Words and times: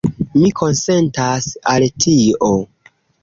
Mi 0.43 0.47
konsentas 0.59 1.49
al 1.73 1.85
tio. 2.05 2.51